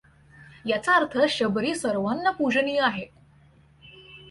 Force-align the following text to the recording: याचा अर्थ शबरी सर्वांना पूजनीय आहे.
याचा 0.65 0.95
अर्थ 0.95 1.17
शबरी 1.29 1.75
सर्वांना 1.75 2.31
पूजनीय 2.31 2.79
आहे. 2.81 3.05